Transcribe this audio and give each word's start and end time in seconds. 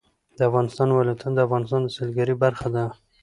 د 0.37 0.39
افغانستان 0.49 0.87
ولايتونه 0.89 1.33
د 1.35 1.39
افغانستان 1.47 1.81
د 1.83 1.89
سیلګرۍ 1.95 2.35
برخه 2.43 2.67
ده. 2.75 2.83